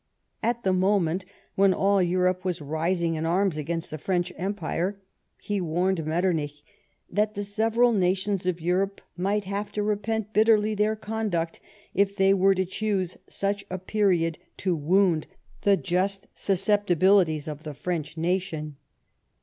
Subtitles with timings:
[0.41, 4.99] At the moment when all Europe was rising in arms against the French Empire
[5.37, 6.63] he warned Metternich
[7.07, 11.59] that the several nations of Europe might have to repent bitterly their conduct
[11.93, 15.27] if they were to choose such a period to wound
[15.61, 18.77] the just susceptibilities of the French nation.